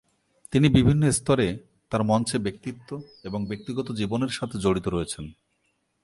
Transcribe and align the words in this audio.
তিনি 0.51 0.69
বিভিন্ন 0.69 1.11
স্তরে, 1.11 1.57
তার 1.89 2.03
মঞ্চে 2.03 2.37
ব্যক্তিত্ব 2.37 3.01
এবং 3.23 3.45
ব্যক্তিগত 3.47 3.91
জীবনের 3.91 4.29
সাথে 4.29 4.59
জড়িত 4.59 4.87
রয়েছেন। 4.87 5.31